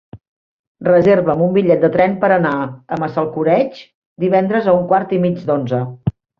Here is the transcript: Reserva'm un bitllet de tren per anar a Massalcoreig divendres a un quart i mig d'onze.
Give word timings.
Reserva'm 0.87 1.43
un 1.47 1.53
bitllet 1.57 1.83
de 1.83 1.91
tren 1.97 2.15
per 2.25 2.31
anar 2.39 2.55
a 2.97 3.01
Massalcoreig 3.05 3.85
divendres 4.27 4.67
a 4.67 4.77
un 4.83 4.93
quart 4.95 5.17
i 5.21 5.25
mig 5.29 5.41
d'onze. 5.53 5.87